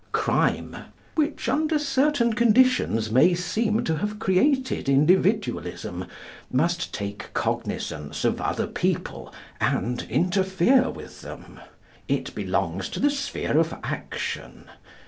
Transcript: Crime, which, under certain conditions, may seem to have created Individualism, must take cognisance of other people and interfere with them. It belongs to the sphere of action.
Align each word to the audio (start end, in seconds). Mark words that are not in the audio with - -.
Crime, 0.13 0.75
which, 1.13 1.47
under 1.47 1.77
certain 1.77 2.33
conditions, 2.33 3.11
may 3.11 3.35
seem 3.35 3.83
to 3.83 3.97
have 3.97 4.17
created 4.17 4.89
Individualism, 4.89 6.05
must 6.51 6.91
take 6.91 7.31
cognisance 7.35 8.25
of 8.25 8.41
other 8.41 8.65
people 8.65 9.31
and 9.59 10.01
interfere 10.09 10.89
with 10.89 11.21
them. 11.21 11.59
It 12.07 12.33
belongs 12.33 12.89
to 12.89 12.99
the 12.99 13.11
sphere 13.11 13.59
of 13.59 13.75
action. 13.83 14.65